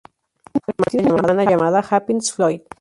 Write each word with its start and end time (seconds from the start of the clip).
Tiene 0.89 1.13
una 1.13 1.17
hermana 1.21 1.43
llamada 1.47 1.85
Happiness 1.87 2.33
Floyd. 2.33 2.61